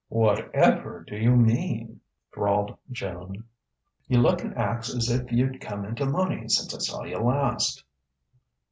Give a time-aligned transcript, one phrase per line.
[0.11, 2.01] "What_ever_ do you mean?"
[2.33, 3.43] drawled Joan.
[4.07, 7.83] "You look and act's if you'd come into money since I saw you last."